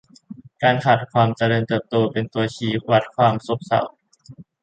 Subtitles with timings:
[0.63, 3.81] การขาดความเจริญเติบโตเป็นตัวชี้วัดความซบเซา